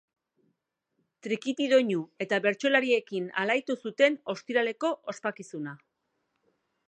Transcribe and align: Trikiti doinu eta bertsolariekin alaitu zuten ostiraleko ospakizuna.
Trikiti 1.27 1.67
doinu 1.73 1.99
eta 2.25 2.39
bertsolariekin 2.45 3.29
alaitu 3.43 3.77
zuten 3.87 4.19
ostiraleko 4.35 4.93
ospakizuna. 5.13 5.77